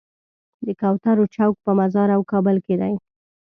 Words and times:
د 0.65 0.67
کوترو 0.79 1.25
چوک 1.35 1.55
په 1.65 1.71
مزار 1.79 2.09
او 2.15 2.21
کابل 2.31 2.57
کې 2.65 2.75
دی. 2.81 2.93